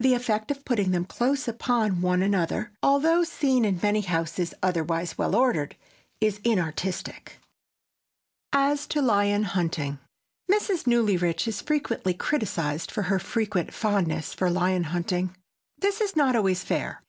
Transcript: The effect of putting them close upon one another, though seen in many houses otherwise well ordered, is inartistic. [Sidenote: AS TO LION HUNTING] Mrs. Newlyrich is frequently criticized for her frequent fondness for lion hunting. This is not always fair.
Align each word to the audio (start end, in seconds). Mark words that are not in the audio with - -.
The 0.00 0.14
effect 0.14 0.50
of 0.50 0.64
putting 0.64 0.90
them 0.90 1.04
close 1.04 1.46
upon 1.46 2.00
one 2.02 2.22
another, 2.22 2.72
though 2.82 3.22
seen 3.22 3.64
in 3.64 3.78
many 3.80 4.00
houses 4.00 4.52
otherwise 4.64 5.16
well 5.16 5.36
ordered, 5.36 5.76
is 6.20 6.40
inartistic. 6.42 7.38
[Sidenote: 8.52 8.72
AS 8.80 8.86
TO 8.88 9.00
LION 9.00 9.42
HUNTING] 9.44 10.00
Mrs. 10.50 10.88
Newlyrich 10.88 11.46
is 11.46 11.62
frequently 11.62 12.14
criticized 12.14 12.90
for 12.90 13.02
her 13.02 13.20
frequent 13.20 13.72
fondness 13.72 14.34
for 14.34 14.50
lion 14.50 14.82
hunting. 14.90 15.36
This 15.78 16.00
is 16.00 16.16
not 16.16 16.34
always 16.34 16.64
fair. 16.64 17.04